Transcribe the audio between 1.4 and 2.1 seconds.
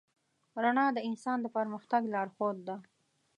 د پرمختګ